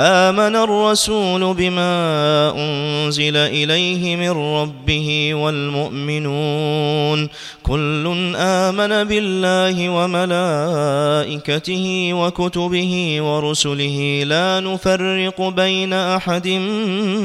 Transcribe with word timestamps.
آمن 0.00 0.56
الرسول 0.56 1.54
بما 1.54 2.52
أنزل 2.56 3.36
إليه 3.36 4.16
من 4.16 4.30
ربه 4.30 5.34
والمؤمنون. 5.34 7.28
كل 7.62 8.34
آمن 8.36 9.04
بالله 9.04 9.88
وملائكته 9.88 11.86
وكتبه 12.14 13.22
ورسله. 13.22 14.22
لا 14.26 14.60
نفرق 14.60 15.48
بين 15.48 15.92
أحد 15.92 16.48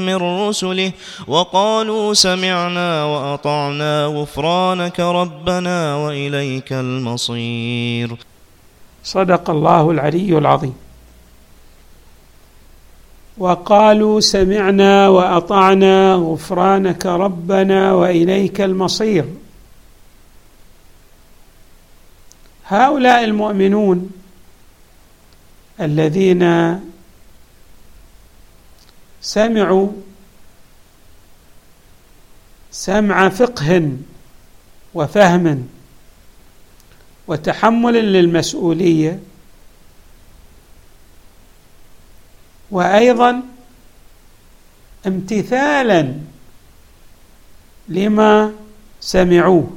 من 0.08 0.16
رسله. 0.16 0.92
وقالوا 1.28 2.14
سمعنا 2.14 3.04
وأطعنا 3.04 4.06
غفرانك 4.06 5.00
ربنا 5.00 5.96
وإليك 5.96 6.72
المصير. 6.72 8.10
صدق 9.04 9.50
الله 9.50 9.90
العلي 9.90 10.38
العظيم. 10.38 10.83
وقالوا 13.38 14.20
سمعنا 14.20 15.08
وأطعنا 15.08 16.14
غفرانك 16.14 17.06
ربنا 17.06 17.92
وإليك 17.92 18.60
المصير. 18.60 19.24
هؤلاء 22.66 23.24
المؤمنون 23.24 24.10
الذين 25.80 26.44
سمعوا 29.20 29.88
سمع 32.70 33.28
فقه 33.28 33.92
وفهم 34.94 35.68
وتحمل 37.26 38.12
للمسؤولية 38.12 39.20
وأيضا 42.70 43.42
امتثالا 45.06 46.14
لما 47.88 48.52
سمعوه. 49.00 49.76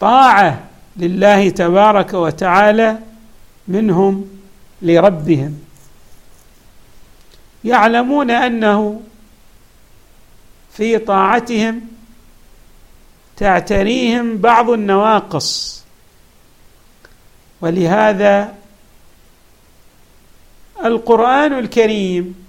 طاعة 0.00 0.64
لله 0.96 1.50
تبارك 1.50 2.14
وتعالى 2.14 2.98
منهم 3.68 4.40
لربهم. 4.82 5.60
يعلمون 7.64 8.30
أنه 8.30 9.00
في 10.72 10.98
طاعتهم 10.98 11.80
تعتريهم 13.36 14.36
بعض 14.36 14.70
النواقص 14.70 15.82
ولهذا 17.60 18.54
القرآن 20.84 21.58
الكريم 21.58 22.46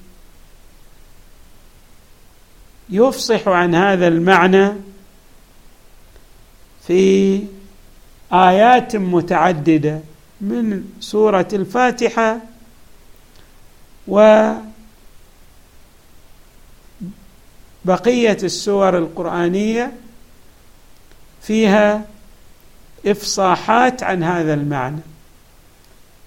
يفصح 2.89 3.47
عن 3.47 3.75
هذا 3.75 4.07
المعنى 4.07 4.71
في 6.87 7.43
آيات 8.33 8.95
متعددة 8.95 9.99
من 10.41 10.83
سورة 10.99 11.47
الفاتحة 11.53 12.37
وبقية 14.08 14.61
السور 18.43 18.97
القرآنية 18.97 19.91
فيها 21.41 22.05
إفصاحات 23.05 24.03
عن 24.03 24.23
هذا 24.23 24.53
المعنى. 24.53 25.02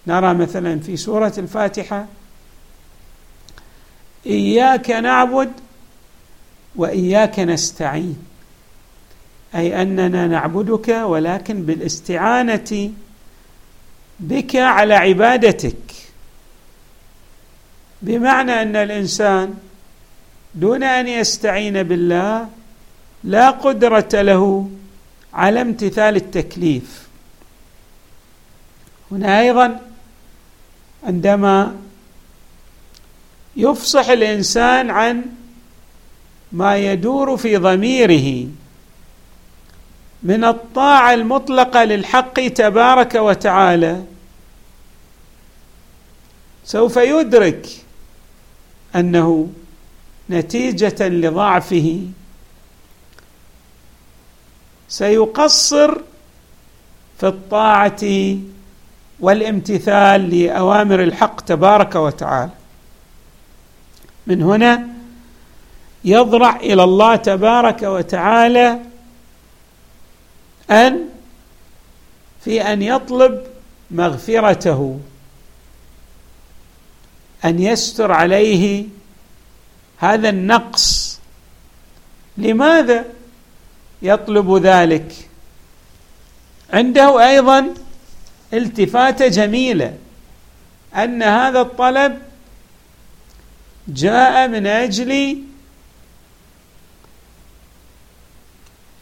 نرى 0.06 0.34
مثلا 0.34 0.80
في 0.80 0.96
سورة 0.96 1.32
الفاتحة 1.38 2.06
إياك 4.26 4.90
نعبد 4.90 5.52
وإياك 6.76 7.38
نستعين 7.38 8.18
أي 9.54 9.82
أننا 9.82 10.26
نعبدك 10.26 10.88
ولكن 10.88 11.62
بالاستعانة 11.62 12.90
بك 14.20 14.56
على 14.56 14.94
عبادتك. 14.94 15.76
بمعنى 18.02 18.62
أن 18.62 18.76
الإنسان 18.76 19.54
دون 20.54 20.82
أن 20.82 21.08
يستعين 21.08 21.82
بالله 21.82 22.48
لا 23.24 23.50
قدرة 23.50 24.08
له 24.22 24.70
على 25.34 25.60
امتثال 25.60 26.16
التكليف. 26.16 27.08
هنا 29.10 29.40
أيضا 29.40 29.80
عندما 31.04 31.76
يفصح 33.56 34.08
الإنسان 34.08 34.90
عن 34.90 35.24
ما 36.52 36.76
يدور 36.76 37.36
في 37.36 37.56
ضميره 37.56 38.48
من 40.22 40.44
الطاعة 40.44 41.14
المطلقة 41.14 41.84
للحق 41.84 42.40
تبارك 42.48 43.14
وتعالى 43.14 44.04
سوف 46.64 46.96
يدرك 46.96 47.68
أنه 48.96 49.50
نتيجة 50.30 51.08
لضعفه. 51.08 52.00
سيقصر 54.88 56.00
في 57.20 57.26
الطاعة 57.26 58.00
والامتثال 59.24 60.38
لأوامر 60.38 61.02
الحق 61.02 61.40
تبارك 61.40 61.94
وتعالى. 61.94 62.50
من 64.26 64.42
هنا 64.42 64.86
يضرع 66.04 66.56
إلى 66.56 66.84
الله 66.84 67.16
تبارك 67.16 67.82
وتعالى 67.82 68.78
أن 70.70 71.04
في 72.44 72.62
أن 72.62 72.82
يطلب 72.82 73.42
مغفرته 73.90 75.00
أن 77.44 77.58
يستر 77.58 78.12
عليه 78.12 78.86
هذا 79.98 80.28
النقص. 80.28 81.18
لماذا 82.36 83.04
يطلب 84.02 84.56
ذلك؟ 84.56 85.28
عنده 86.72 87.28
أيضا 87.28 87.74
التفاته 88.54 89.28
جميلة. 89.28 89.94
أن 90.94 91.22
هذا 91.22 91.60
الطلب 91.60 92.18
جاء 93.88 94.48
من 94.48 94.66
أجل 94.66 95.38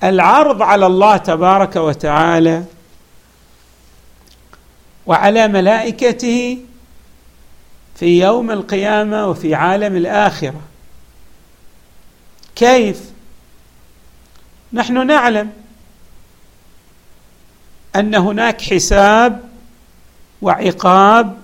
العرض 0.02 0.62
على 0.62 0.86
الله 0.86 1.16
تبارك 1.16 1.76
وتعالى 1.76 2.64
وعلى 5.06 5.48
ملائكته 5.48 6.58
في 7.96 8.20
يوم 8.20 8.50
القيامة 8.50 9.26
وفي 9.26 9.54
عالم 9.54 9.96
الآخرة. 9.96 10.60
كيف؟ 12.56 13.12
نحن 14.72 15.06
نعلم 15.06 15.52
أن 17.96 18.14
هناك 18.14 18.60
حساب 18.60 19.40
وعقاب 20.42 21.36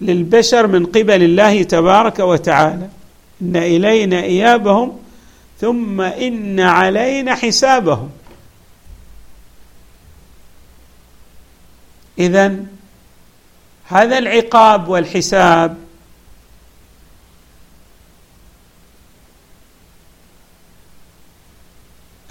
للبشر 0.00 0.66
من 0.66 0.86
قبل 0.86 1.22
الله 1.22 1.62
تبارك 1.62 2.18
وتعالى. 2.18 2.88
إن 3.42 3.56
إلينا 3.56 4.22
إيابهم 4.22 4.98
ثم 5.60 6.00
إن 6.00 6.60
علينا 6.60 7.34
حسابهم. 7.34 8.10
اذا 12.18 12.56
هذا 13.84 14.18
العقاب 14.18 14.88
والحساب 14.88 15.76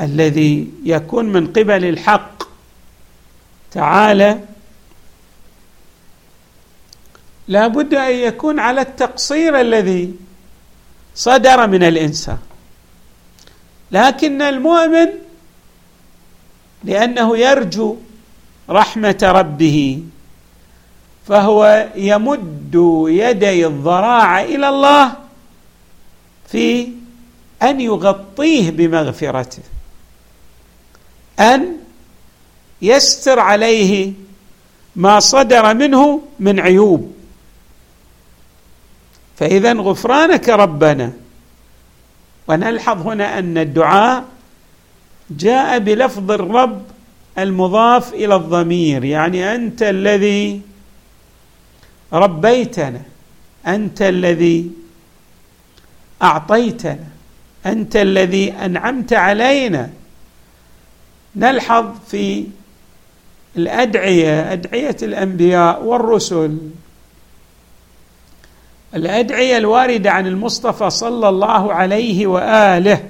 الذي 0.02 0.72
يكون 0.84 1.26
من 1.26 1.48
قبل 1.48 1.86
الحق 1.86 2.37
تعالى 3.72 4.40
لا 7.48 7.68
بد 7.68 7.94
أن 7.94 8.16
يكون 8.16 8.60
على 8.60 8.82
التقصير 8.82 9.62
الذي 9.62 10.14
صدر 11.16 11.68
من 11.68 11.84
الإنسان. 11.84 12.38
لكن 13.92 14.42
المؤمن 14.42 15.08
لأنه 16.84 17.38
يرجو 17.38 17.96
رحمة 18.70 19.18
ربه 19.24 20.04
فهو 21.28 21.90
يمد 21.96 22.76
يدي 23.08 23.68
الضراعه 23.68 24.42
إلى 24.42 24.70
الله 24.70 25.16
في 26.48 26.90
أن 27.64 27.82
يغطيه 27.82 28.72
بمغفرته 28.72 29.64
أن 31.40 31.78
يستر 32.82 33.40
عليه 33.40 34.14
ما 34.96 35.20
صدر 35.20 35.74
منه 35.74 36.22
من 36.40 36.60
عيوب. 36.60 37.14
فإذا 39.38 39.74
غفرانك 39.74 40.50
ربنا. 40.50 41.14
ونلحظ 42.48 43.08
هنا 43.08 43.40
أن 43.40 43.58
الدعاء 43.58 44.26
جاء 45.30 45.80
بلفظ 45.80 46.32
الرب 46.32 46.82
المضاف 47.38 48.14
إلى 48.14 48.36
الضمير 48.36 49.04
يعني 49.04 49.56
أنت 49.56 49.84
الذي 49.84 50.62
ربيتنا 52.14 53.02
أنت 53.68 54.02
الذي 54.02 54.72
أعطيتنا 56.22 57.08
أنت 57.66 57.96
الذي 57.96 58.52
أنعمت 58.54 59.14
علينا. 59.14 59.90
نلحظ 61.36 61.86
في 62.08 62.46
الأدعية 63.58 64.54
أدعية 64.54 64.98
الأنبياء 65.04 65.84
والرسل. 65.84 66.58
الأدعية 68.96 69.58
الواردة 69.58 70.12
عن 70.12 70.28
المصطفى 70.28 70.90
صلى 70.90 71.30
الله 71.30 71.74
عليه 71.74 72.28
وآله 72.28 73.04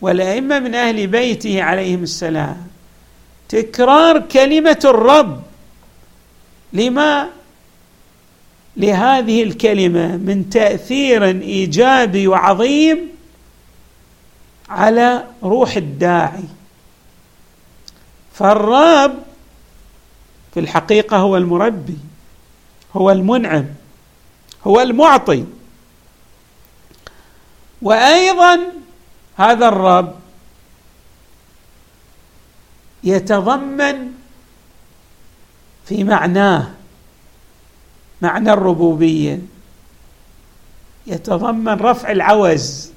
والأئمة 0.00 0.58
من 0.58 0.74
أهل 0.74 1.06
بيته 1.06 1.62
عليهم 1.62 2.02
السلام. 2.02 2.66
تكرار 3.48 4.18
كلمة 4.20 4.80
الرب. 4.84 5.42
لما؟ 6.72 7.28
لهذه 8.76 9.42
الكلمة 9.42 10.16
من 10.16 10.50
تأثير 10.50 11.24
إيجابي 11.24 12.28
وعظيم 12.28 12.98
على 14.68 15.24
روح 15.42 15.76
الداعي. 15.76 16.44
فالرب 18.34 19.25
في 20.56 20.60
الحقيقة 20.60 21.16
هو 21.16 21.36
المربي 21.36 21.98
هو 22.94 23.10
المنعم 23.10 23.66
هو 24.66 24.80
المعطي. 24.80 25.44
وأيضا 27.82 28.60
هذا 29.36 29.68
الرب 29.68 30.14
يتضمن 33.04 34.12
في 35.86 36.04
معناه 36.04 36.70
معنى 38.22 38.52
الربوبية 38.52 39.38
يتضمن 41.06 41.68
رفع 41.74 42.10
العوز 42.10 42.90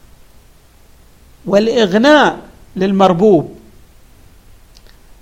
والإغناء 1.46 2.40
للمربوب. 2.76 3.60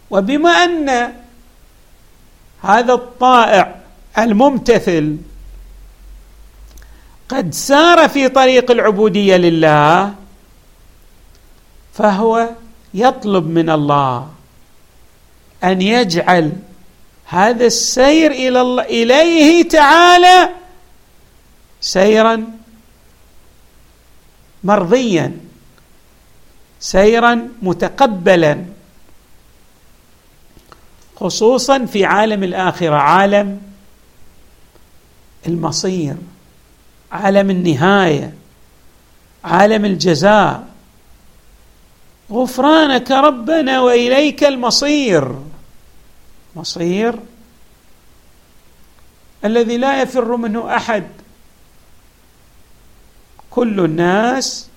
وبما 0.09 0.49
أن 0.49 1.13
هذا 2.61 2.93
الطائع 2.93 3.75
الممتثل 4.17 5.17
قد 7.29 7.53
سار 7.53 8.09
في 8.09 8.29
طريق 8.29 8.71
العبودية 8.71 9.37
لله 9.37 10.13
فهو 11.93 12.49
يطلب 12.93 13.47
من 13.47 13.69
الله 13.69 14.29
أن 15.63 15.81
يجعل 15.81 16.51
هذا 17.25 17.65
السير 17.65 18.31
إلى 18.31 18.61
الله 18.61 18.83
إليه 18.83 19.69
تعالى 19.69 20.49
سيرا 21.81 22.47
مرضيا 24.63 25.37
سيرا 26.79 27.49
متقبلا. 27.61 28.65
خصوصا 31.19 31.85
في 31.85 32.05
عالم 32.05 32.43
الآخرة 32.43 32.95
عالم 32.95 33.61
المصير 35.47 36.15
عالم 37.11 37.49
النهاية 37.49 38.33
عالم 39.43 39.85
الجزاء. 39.85 40.67
غفرانك 42.31 43.11
ربنا 43.11 43.81
وإليك 43.81 44.43
المصير. 44.43 45.35
مصير 46.55 47.19
الذي 49.45 49.77
لا 49.77 50.01
يفر 50.01 50.35
منه 50.35 50.75
أحد. 50.75 51.07
كل 53.49 53.79
الناس 53.79 54.69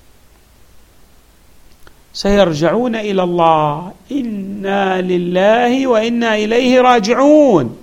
سيرجعون 2.21 2.97
إلى 2.97 3.23
الله. 3.23 3.93
إنا 4.13 5.01
لله 5.01 5.87
وإنا 5.87 6.35
إليه 6.35 6.81
راجعون. 6.81 7.77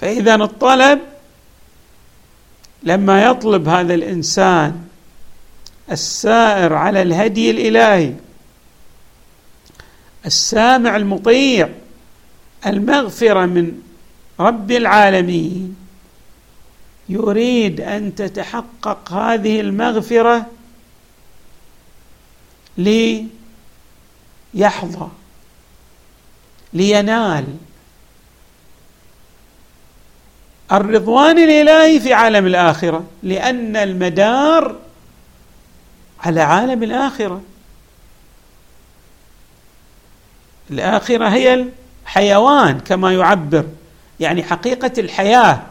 فإذا 0.00 0.34
الطلب 0.34 1.00
لما 2.82 3.22
يطلب 3.22 3.68
هذا 3.68 3.94
الإنسان 3.94 4.84
السائر 5.90 6.72
على 6.72 7.02
الهدي 7.02 7.50
الإلهي 7.50 8.14
السامع 10.26 10.96
المطيع 10.96 11.68
المغفرة 12.66 13.46
من 13.46 13.82
رب 14.40 14.70
العالمين 14.70 15.76
يريد 17.08 17.80
أن 17.80 18.14
تتحقق 18.14 19.12
هذه 19.12 19.60
المغفرة 19.60 20.57
ليحظى 22.78 23.28
لينال. 26.72 27.44
الرضوان 30.72 31.38
الإلهي 31.38 32.00
في 32.00 32.12
عالم 32.12 32.46
الآخرة 32.46 33.04
لأن 33.22 33.76
المدار 33.76 34.76
على 36.20 36.40
عالم 36.40 36.82
الآخرة. 36.82 37.42
الآخرة 40.70 41.28
هي 41.28 41.66
الحيوان 42.04 42.80
كما 42.80 43.14
يعبر 43.14 43.66
يعني 44.20 44.42
حقيقة 44.42 44.92
الحياة 44.98 45.62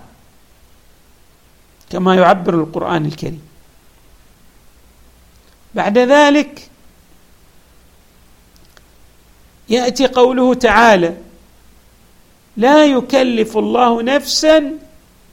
كما 1.89 2.15
يعبر 2.15 2.53
القرآن 2.53 3.05
الكريم. 3.05 3.47
بعد 5.75 5.97
ذلك 5.97 6.69
يأتي 9.69 10.07
قوله 10.07 10.53
تعالى 10.53 11.17
لا 12.57 12.85
يكلف 12.85 13.57
الله 13.57 14.01
نفسا 14.01 14.71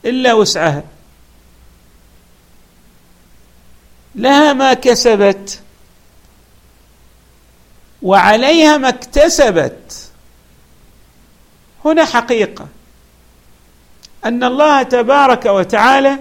إلا 0.05 0.33
وسعها. 0.33 0.85
لها 4.15 4.53
ما 4.53 4.75
كسبت 4.75 5.61
وعليها 8.03 8.77
ما 8.77 8.89
اكتسبت. 8.89 10.11
هنا 11.85 12.05
حقيقة 12.05 12.69
أن 14.25 14.45
الله 14.45 14.83
تبارك 14.83 15.47
وتعالى 15.47 16.19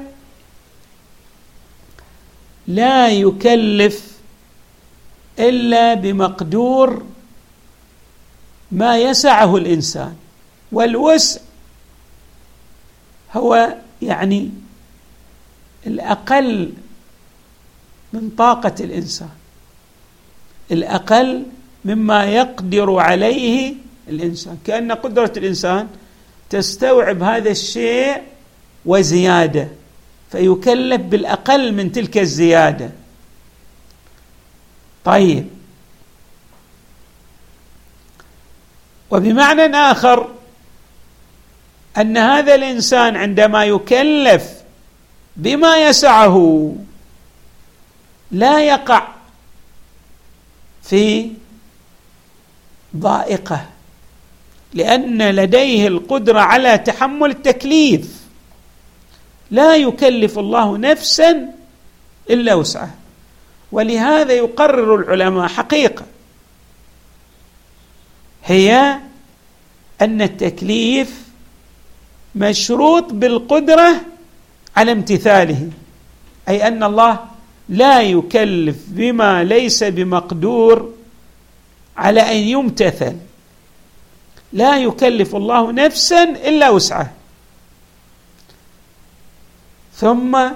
لا 2.68 3.10
يكلف 3.10 4.12
إلا 5.40 5.94
بمقدور 5.94 7.06
ما 8.74 8.98
يسعه 8.98 9.58
الإنسان. 9.58 10.16
والوسع 10.72 11.42
هو 13.34 13.76
يعني 14.02 14.52
الأقل 15.88 16.74
من 18.14 18.30
طاقة 18.38 18.76
الإنسان. 18.80 19.30
الأقل 20.72 21.44
مما 21.86 22.26
يقدر 22.26 22.96
عليه 22.96 23.76
الإنسان. 24.10 24.58
كأن 24.66 24.92
قدرة 24.92 25.34
الإنسان 25.38 25.88
تستوعب 26.50 27.24
هذا 27.24 27.50
الشيء 27.50 28.22
وزيادة 28.86 29.68
فيكلف 30.32 31.02
بالأقل 31.02 31.72
من 31.74 31.92
تلك 31.92 32.18
الزيادة. 32.18 32.92
طيب 35.06 35.48
وبمعنى 39.14 39.76
آخر 39.76 40.30
أن 41.98 42.18
هذا 42.18 42.56
الإنسان 42.56 43.16
عندما 43.16 43.66
يكلف 43.66 44.44
بما 45.36 45.78
يسعه 45.78 46.76
لا 48.32 48.64
يقع 48.64 49.08
في 50.84 51.32
ضائقة 52.98 53.66
لأن 54.74 55.30
لديه 55.30 55.88
القدرة 55.88 56.40
على 56.40 56.78
تحمل 56.78 57.30
التكليف. 57.30 58.24
لا 59.52 59.76
يكلف 59.76 60.40
الله 60.40 60.78
نفسا 60.78 61.50
إلا 62.30 62.54
وسعها. 62.54 62.96
ولهذا 63.72 64.34
يقرر 64.34 64.96
العلماء 64.96 65.48
حقيقة 65.48 66.06
هي 68.46 69.00
أن 70.02 70.22
التكليف 70.22 71.24
مشروط 72.36 73.14
بالقدرة 73.14 73.96
على 74.76 74.92
امتثاله 74.92 75.70
أي 76.50 76.68
أن 76.68 76.84
الله 76.84 77.20
لا 77.70 78.02
يكلف 78.02 78.78
بما 78.88 79.44
ليس 79.44 79.84
بمقدور 79.84 80.94
على 81.98 82.22
أن 82.22 82.38
يمتثل. 82.38 83.16
لا 84.54 84.78
يكلف 84.78 85.36
الله 85.36 85.72
نفسا 85.72 86.24
إلا 86.24 86.70
وسعه. 86.70 87.12
ثم 89.96 90.50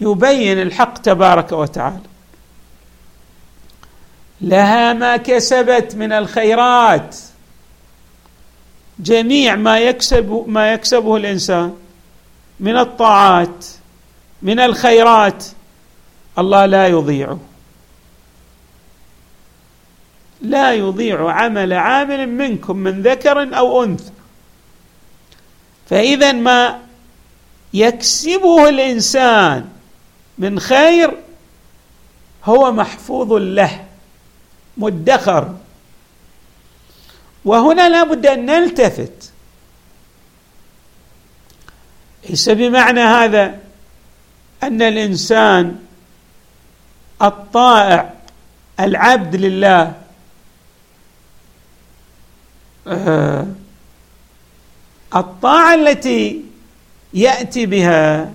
يبين 0.00 0.62
الحق 0.62 0.98
تبارك 0.98 1.52
وتعالى. 1.52 2.11
لها 4.42 4.92
ما 4.92 5.16
كسبت 5.16 5.94
من 5.96 6.12
الخيرات. 6.12 7.16
جميع 8.98 9.54
ما 9.54 9.78
يكسب 9.78 10.44
ما 10.46 10.72
يكسبه 10.72 11.16
الإنسان 11.16 11.74
من 12.60 12.76
الطاعات 12.78 13.66
من 14.42 14.60
الخيرات 14.60 15.44
الله 16.38 16.66
لا 16.66 16.86
يضيعه. 16.86 17.38
لا 20.40 20.74
يضيع 20.74 21.30
عمل 21.30 21.72
عامل 21.72 22.28
منكم 22.28 22.76
من 22.76 23.02
ذكر 23.02 23.58
أو 23.58 23.84
أنثى. 23.84 24.12
فإذا 25.90 26.32
ما 26.32 26.78
يكسبه 27.74 28.68
الإنسان 28.68 29.68
من 30.38 30.60
خير 30.60 31.16
هو 32.44 32.72
محفوظ 32.72 33.32
له. 33.32 33.91
مدخر. 34.76 35.54
وهنا 37.44 37.88
لا 37.88 38.04
بد 38.04 38.26
أن 38.26 38.46
نلتفت. 38.46 39.32
ليس 42.30 42.48
بمعنى 42.48 43.00
هذا 43.00 43.58
أن 44.62 44.82
الإنسان 44.82 45.78
الطائع 47.22 48.14
العبد 48.80 49.36
لله 49.36 49.94
آه، 52.86 53.46
الطاعة 55.14 55.74
التي 55.74 56.44
يأتي 57.14 57.66
بها 57.66 58.32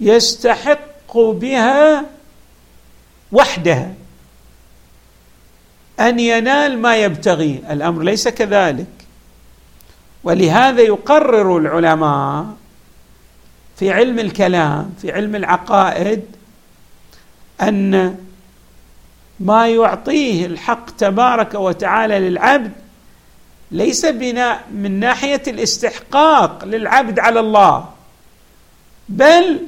يستحق 0.00 1.18
بها 1.18 2.04
وحدها. 3.32 3.94
أن 6.00 6.20
ينال 6.20 6.78
ما 6.78 6.96
يبتغي. 6.96 7.62
الأمر 7.70 8.02
ليس 8.02 8.28
كذلك. 8.28 8.86
ولهذا 10.24 10.82
يقرر 10.82 11.58
العلماء 11.58 12.46
في 13.76 13.90
علم 13.90 14.18
الكلام 14.18 14.94
في 15.02 15.12
علم 15.12 15.36
العقائد 15.36 16.22
أن 17.62 18.16
ما 19.40 19.68
يعطيه 19.68 20.46
الحق 20.46 20.90
تبارك 20.90 21.54
وتعالى 21.54 22.18
للعبد 22.18 22.72
ليس 23.70 24.06
بناء 24.06 24.64
من 24.74 25.00
ناحية 25.00 25.42
الاستحقاق 25.48 26.64
للعبد 26.64 27.18
على 27.18 27.40
الله 27.40 27.88
بل 29.08 29.60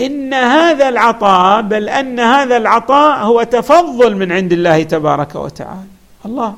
إن 0.00 0.34
هذا 0.34 0.88
العطاء 0.88 1.62
بل 1.62 1.88
أن 1.88 2.20
هذا 2.20 2.56
العطاء 2.56 3.18
هو 3.18 3.42
تفضل 3.42 4.16
من 4.16 4.32
عند 4.32 4.52
الله 4.52 4.82
تبارك 4.82 5.34
وتعالى. 5.34 5.88
الله 6.26 6.54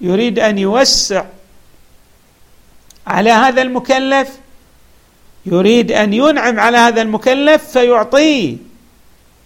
يريد 0.00 0.38
أن 0.38 0.58
يوسع 0.58 1.24
على 3.06 3.30
هذا 3.30 3.62
المكلف 3.62 4.38
يريد 5.46 5.92
أن 5.92 6.12
ينعم 6.12 6.60
على 6.60 6.78
هذا 6.78 7.02
المكلف 7.02 7.64
فيعطيه. 7.78 8.56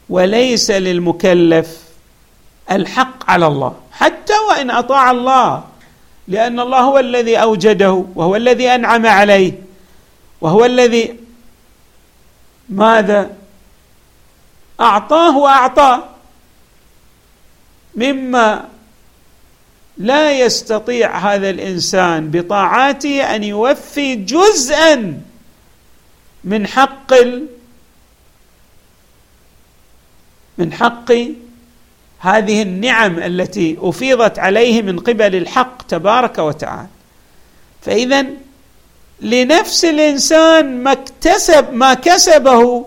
وليس 0.09 0.71
للمكلف 0.71 1.79
الحق 2.71 3.31
على 3.31 3.47
الله 3.47 3.75
حتى 3.93 4.33
وإن 4.49 4.71
أطاع 4.71 5.11
الله 5.11 5.65
لأن 6.29 6.61
الله 6.61 6.81
هو 6.81 6.99
الذي 6.99 7.37
أوجده 7.37 8.05
وهو 8.15 8.37
الذي 8.37 8.69
أنعم 8.69 9.07
عليه 9.07 9.53
وهو 10.41 10.65
الذي 10.65 11.17
ماذا؟ 12.69 13.37
أعطاه 14.81 15.39
وأعطاه. 15.39 16.05
مما 17.97 18.69
لا 19.97 20.33
يستطيع 20.33 21.19
هذا 21.19 21.51
الإنسان 21.51 22.31
بطاعاته 22.31 23.35
أن 23.35 23.45
يوفي 23.45 24.15
جزءا 24.15 25.21
من 26.45 26.67
حق 26.67 27.15
من 30.59 30.73
حق 30.73 31.13
هذه 32.19 32.63
النعم 32.63 33.19
التي 33.19 33.77
أفيضت 33.81 34.39
عليه 34.39 34.83
من 34.83 34.99
قبل 34.99 35.35
الحق 35.35 35.83
تبارك 35.83 36.39
وتعالى. 36.39 36.89
فاذا 37.83 38.27
لنفس 39.21 39.85
الإنسان 39.85 40.83
ما 40.83 40.93
اكتسب 40.93 41.73
ما 41.73 41.95
كسبه 41.95 42.87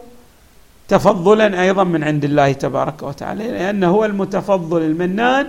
تفضلا 0.88 1.62
أيضا 1.62 1.84
من 1.84 2.04
عند 2.04 2.24
الله 2.26 2.52
تبارك 2.52 3.04
وتعالى 3.04 3.48
لأنه 3.48 3.88
هو 3.90 4.06
المتفضل 4.06 4.82
المنان 4.82 5.48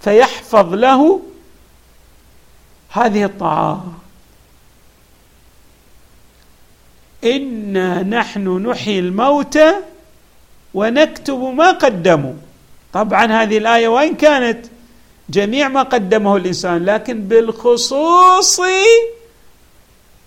فيحفظ 0.00 0.74
له 0.74 1.20
هذه 2.90 3.24
الطاعات 3.24 3.78
إنا 7.24 8.02
نحن 8.02 8.48
نحيي 8.66 8.98
الموتى 8.98 9.72
ونكتب 10.74 11.38
ما 11.38 11.70
قدموا. 11.70 12.34
طبعا 12.92 13.42
هذه 13.42 13.58
الآية 13.58 13.88
وإن 13.88 14.14
كانت 14.14 14.66
جميع 15.30 15.68
ما 15.68 15.82
قدمه 15.82 16.36
الإنسان 16.36 16.84
لكن 16.84 17.20
بالخصوص 17.22 18.60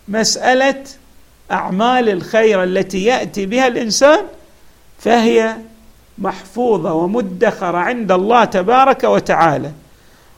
مسألة 0.08 0.84
أعمال 1.52 2.10
الخير 2.10 2.64
التي 2.64 3.04
يأتي 3.04 3.46
بها 3.46 3.68
الإنسان 3.68 4.26
فهي 5.00 5.56
محفوظة 6.18 6.94
ومدخرة 6.94 7.78
عند 7.78 8.12
الله 8.12 8.46
تبارك 8.46 9.04
وتعالى 9.04 9.72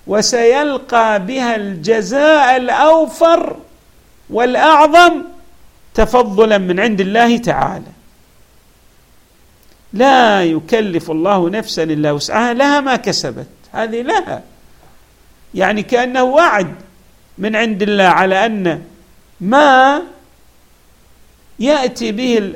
وسيلقى 0.08 1.26
بها 1.26 1.56
الجزاء 1.56 2.58
الأوفر 2.58 3.58
والأعظم 4.30 5.22
تفضلا 5.94 6.58
من 6.58 6.80
عند 6.80 7.02
الله 7.02 7.38
تعالى. 7.38 7.92
لا 9.94 10.44
يكلف 10.44 11.12
الله 11.12 11.50
نفسا 11.50 11.84
إلا 11.84 12.12
وسعها 12.12 12.54
لها 12.54 12.82
ما 12.82 12.96
كسبت. 12.96 13.48
هذه 13.72 14.02
لها. 14.02 14.44
يعني 15.54 15.84
كأنه 15.84 16.24
وعد 16.24 16.76
من 17.38 17.56
عند 17.56 17.82
الله 17.84 18.04
على 18.04 18.46
أن 18.46 18.82
ما 19.42 20.02
يأتي 21.60 22.12
به 22.12 22.52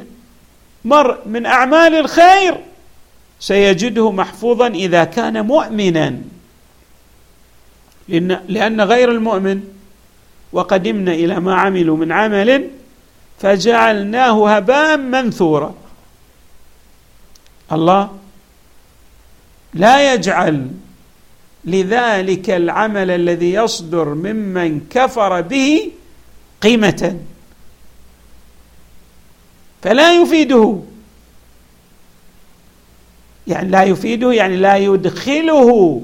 المرء 0.85 1.17
من 1.25 1.45
أعمال 1.45 1.95
الخير 1.95 2.57
سيجده 3.39 4.11
محفوظا 4.11 4.67
إذا 4.67 5.03
كان 5.03 5.45
مؤمنا. 5.45 6.21
لأن 8.47 8.81
غير 8.81 9.11
المؤمن 9.11 9.63
وقدمنا 10.53 11.13
إلى 11.13 11.39
ما 11.39 11.55
عملوا 11.55 11.97
من 11.97 12.11
عمل 12.11 12.69
فجعلناه 13.39 14.55
هباء 14.55 14.97
منثورا. 14.97 15.75
الله 17.71 18.17
لا 19.73 20.13
يجعل 20.13 20.67
لذلك 21.65 22.49
العمل 22.49 23.11
الذي 23.11 23.53
يصدر 23.53 24.13
ممن 24.13 24.81
كفر 24.89 25.41
به 25.41 25.91
قيمة. 26.61 27.19
فلا 29.81 30.13
يفيده. 30.13 30.79
يعني 33.47 33.69
لا 33.69 33.83
يفيده 33.83 34.31
يعني 34.33 34.55
لا 34.55 34.77
يدخله 34.77 36.01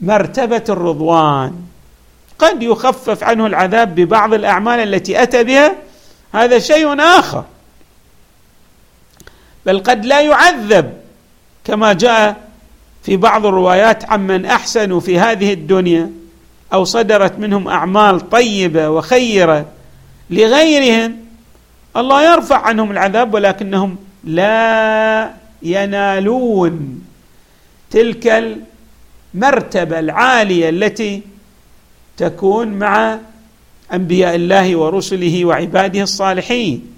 مرتبة 0.00 0.64
الرضوان. 0.68 1.54
قد 2.38 2.62
يخفف 2.62 3.24
عنه 3.24 3.46
العذاب 3.46 3.94
ببعض 3.94 4.34
الأعمال 4.34 4.94
التي 4.94 5.22
أتى 5.22 5.44
بها 5.44 5.76
هذا 6.32 6.58
شيء 6.58 7.00
آخر. 7.00 7.44
بل 9.66 9.82
قد 9.82 10.04
لا 10.04 10.20
يعذب 10.20 10.92
كما 11.64 11.92
جاء 11.92 12.48
في 13.02 13.16
بعض 13.16 13.46
الروايات 13.46 14.10
عمن 14.10 14.44
احسنوا 14.44 15.00
في 15.00 15.18
هذه 15.18 15.52
الدنيا. 15.52 16.10
أو 16.72 16.84
صدرت 16.84 17.38
منهم 17.38 17.68
أعمال 17.68 18.30
طيبة 18.30 18.88
وخيرة 18.90 19.66
لغيرهم 20.30 21.16
الله 21.96 22.32
يرفع 22.32 22.56
عنهم 22.56 22.90
العذاب 22.90 23.34
ولكنهم 23.34 23.96
لا 24.24 25.30
ينالون 25.62 27.04
تلك 27.90 28.56
المرتبة 29.34 29.98
العالية 29.98 30.68
التي 30.68 31.22
تكون 32.16 32.68
مع 32.68 33.18
أنبياء 33.92 34.34
الله 34.34 34.76
ورسله 34.76 35.44
وعباده 35.44 36.02
الصالحين. 36.02 36.92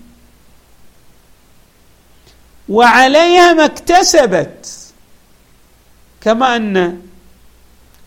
وعليها 2.69 3.53
ما 3.53 3.65
اكتسبت 3.65 4.77
كما 6.21 6.57
أن 6.57 7.01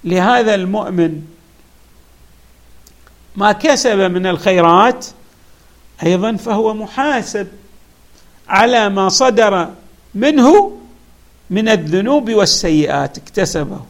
لهذا 0.03 0.55
المؤمن 0.55 1.22
ما 3.36 3.52
كسب 3.52 3.98
من 3.98 4.25
الخيرات 4.25 5.06
أيضا 6.04 6.36
فهو 6.36 6.74
محاسب 6.74 7.48
على 8.50 8.90
ما 8.90 9.10
صدر 9.10 9.70
منه 10.16 10.78
من 11.50 11.70
الذنوب 11.70 12.32
والسيئات 12.32 13.18
اكتسبه. 13.18 13.82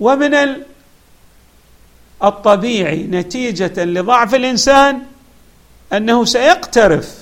ومن 0.00 0.34
الطبيعي 2.24 3.02
نتيجة 3.02 3.84
لضعف 3.84 4.34
الإنسان 4.34 5.02
أنه 5.92 6.24
سيقترف 6.24 7.16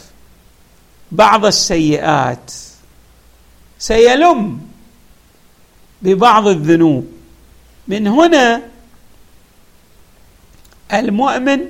بعض 1.12 1.46
السيئات 1.46 2.52
سيلم 3.78 4.60
ببعض 6.02 6.46
الذنوب. 6.46 7.12
من 7.88 8.06
هنا 8.06 8.62
المؤمن 10.92 11.60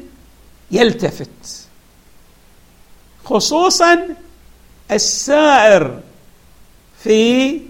يلتفت 0.71 1.67
خصوصا 3.25 4.09
السائر 4.91 6.01
في 7.05 7.61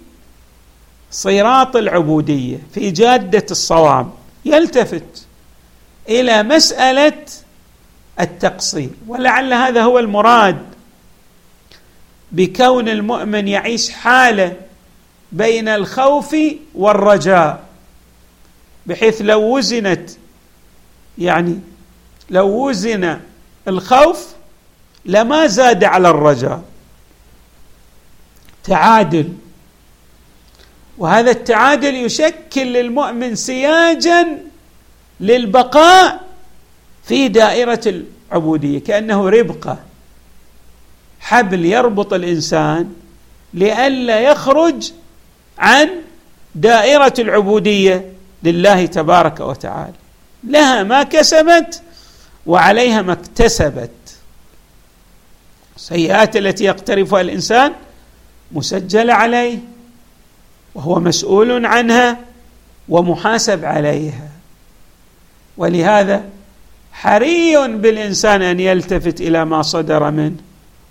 صراط 1.11 1.77
العبودية 1.77 2.59
في 2.75 2.91
جادة 2.91 3.47
الصواب 3.51 4.11
يلتفت 4.45 5.27
إلى 6.09 6.43
مسألة 6.43 7.25
التقصير. 8.21 8.91
ولعل 9.07 9.53
هذا 9.53 9.83
هو 9.83 9.99
المراد 9.99 10.59
بكون 12.33 12.89
المؤمن 12.89 13.49
يعيش 13.49 13.91
حالة 13.91 14.57
بين 15.33 15.69
الخوف 15.69 16.37
والرجاء 16.75 17.65
بحيث 18.87 19.23
لو 19.23 19.57
وزنت 19.57 20.11
يعني 21.19 21.61
لو 22.31 22.69
وزن 22.69 23.21
الخوف 23.69 24.27
لما 25.05 25.47
زاد 25.47 25.85
على 25.85 26.11
الرجاء. 26.11 26.63
تعادل. 28.65 29.33
وهذا 30.99 31.31
التعادل 31.31 31.95
يشكل 31.95 32.67
للمؤمن 32.67 33.35
سياجا 33.35 34.39
للبقاء 35.21 36.21
في 37.05 37.29
دائرة 37.29 38.03
العبودية 38.31 38.79
كأنه 38.79 39.29
ربقه 39.29 39.79
حبل 41.21 41.65
يربط 41.65 42.13
الإنسان 42.13 42.95
لئلا 43.55 44.21
يخرج 44.21 44.93
عن 45.59 45.91
دائرة 46.55 47.15
العبودية 47.19 48.13
لله 48.43 48.87
تبارك 48.87 49.41
وتعالى. 49.41 49.93
لها 50.45 50.83
ما 50.83 51.03
كسبت 51.03 51.83
وعليها 52.47 53.03
ما 53.03 53.13
اكتسبت. 53.13 53.91
السيئات 55.77 56.37
التي 56.37 56.65
يقترفها 56.65 57.21
الإنسان 57.21 57.73
مسجله 58.53 59.15
عليه 59.15 59.59
وهو 60.75 61.01
مسؤول 61.01 61.67
عنها 61.67 62.19
ومحاسب 62.89 63.65
عليها. 63.65 64.29
ولهذا 65.57 66.25
حري 66.93 67.69
بالإنسان 67.69 68.43
أن 68.43 68.61
يلتفت 68.61 69.21
إلى 69.21 69.45
ما 69.45 69.63
صدر 69.63 70.11
منه 70.11 70.37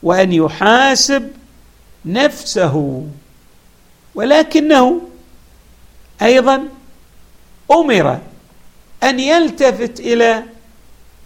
وأن 0.03 0.33
يحاسب 0.33 1.31
نفسه. 2.05 3.05
ولكنه 4.15 5.01
أيضا 6.21 6.63
أمر 7.71 8.19
أن 9.03 9.19
يلتفت 9.19 9.99
إلى 9.99 10.43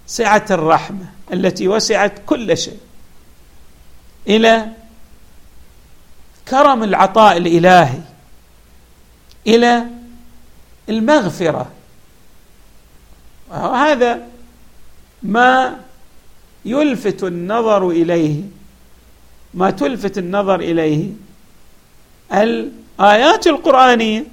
سعة 0.07 0.45
الرحمة 0.51 1.05
التي 1.34 1.67
وسعت 1.67 2.13
كل 2.25 2.57
شيء 2.57 2.79
إلى 4.27 4.65
كرم 6.47 6.84
العطاء 6.84 7.38
الإلهي 7.38 7.99
إلى 9.47 9.86
المغفرة. 10.89 11.71
وهذا 13.49 14.27
ما 15.23 15.79
يلفت 16.65 17.23
النظر 17.23 17.89
إليه 17.89 18.41
ما 19.53 19.71
تلفت 19.71 20.17
النظر 20.17 20.60
إليه 20.60 21.10
الآيات 22.34 23.47
القرآنية 23.47 24.25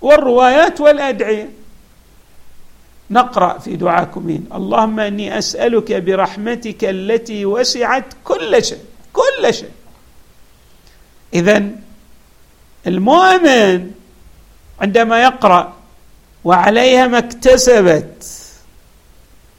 والروايات 0.00 0.80
والأدعية. 0.80 1.50
نقرأ 3.10 3.58
في 3.58 3.76
دعاكم. 3.76 4.44
اللهم 4.54 5.00
إني 5.00 5.38
أسألك 5.38 5.92
برحمتك 5.92 6.84
التي 6.84 7.46
وسعت 7.46 8.04
كل 8.24 8.64
شيء 8.64 8.84
كل 9.12 9.54
شيء. 9.54 9.70
اذا 11.34 11.70
المؤمن 12.86 13.90
عندما 14.80 15.22
يقرأ 15.22 15.76
وعليها 16.44 17.06
ما 17.06 17.18
اكتسبت 17.18 18.24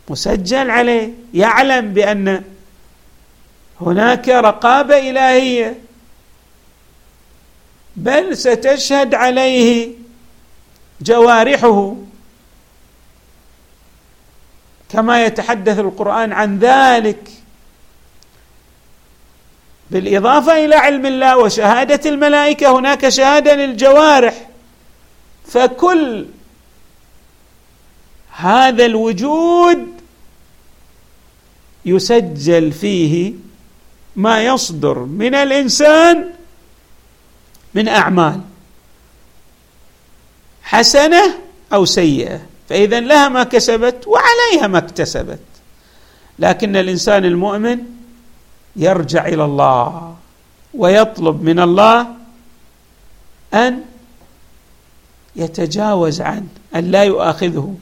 مسجل 0.10 0.70
عليه 0.70 1.10
يعلم 1.34 1.94
بأن 1.94 2.44
هناك 3.82 4.30
رقابة 4.30 5.10
إلهية. 5.10 5.80
بل 7.96 8.38
ستشهد 8.38 9.14
عليه 9.14 9.92
جوارحه. 11.02 11.96
كما 14.92 15.26
يتحدث 15.26 15.80
القرآن 15.80 16.34
عن 16.34 16.60
ذلك. 16.60 17.30
بالإضافة 19.92 20.66
إلى 20.66 20.76
علم 20.76 21.06
الله 21.06 21.38
وشهادة 21.38 22.10
الملائكة 22.10 22.80
هناك 22.80 23.10
شهادة 23.10 23.56
للجوارح. 23.56 24.48
فكل 25.48 26.26
هذا 28.32 28.86
الوجود 28.86 29.88
يسجل 31.86 32.72
فيه 32.72 33.34
ما 34.16 34.44
يصدر 34.44 35.00
من 35.00 35.36
الإنسان 35.36 36.34
من 37.74 37.88
أعمال 37.88 38.42
حسنة 40.64 41.36
أو 41.74 41.86
سيئة. 41.86 42.51
فإذا 42.72 43.00
لها 43.00 43.30
ما 43.30 43.44
كسبت 43.44 44.08
وعليها 44.08 44.68
ما 44.68 44.78
اكتسبت. 44.78 45.40
لكن 46.40 46.76
الإنسان 46.76 47.26
المؤمن 47.26 47.80
يرجع 48.76 49.28
إلى 49.28 49.44
الله 49.44 50.16
ويطلب 50.74 51.44
من 51.44 51.60
الله 51.60 52.08
أن 53.54 53.82
يتجاوز 55.36 56.22
عنه 56.22 56.48
أن 56.76 56.92
لا 56.92 57.04
يؤاخذه 57.04 57.76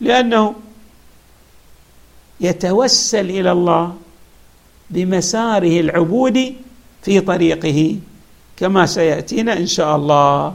لأنه 0.00 0.54
يتوسل 2.40 3.30
إلى 3.30 3.52
الله 3.52 3.96
بمساره 4.90 5.80
العبودي 5.80 6.56
في 7.02 7.20
طريقه 7.20 7.96
كما 8.56 8.86
سيأتينا 8.86 9.52
إن 9.52 9.66
شاء 9.66 9.96
الله. 9.96 10.54